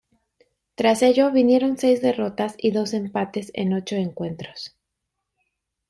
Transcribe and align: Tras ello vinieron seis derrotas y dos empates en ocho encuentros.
Tras 0.73 1.03
ello 1.03 1.29
vinieron 1.31 1.77
seis 1.77 2.01
derrotas 2.01 2.55
y 2.57 2.71
dos 2.71 2.95
empates 2.95 3.51
en 3.53 3.71
ocho 3.73 3.97
encuentros. 3.97 4.75